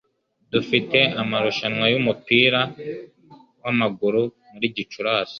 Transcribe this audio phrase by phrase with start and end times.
[0.53, 2.59] Dufite amarushanwa y'umupira
[3.63, 5.29] w'amaguru muri Gicurasi.